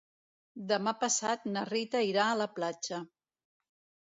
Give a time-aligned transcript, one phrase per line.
[0.71, 3.03] Demà passat na Rita irà a la platja.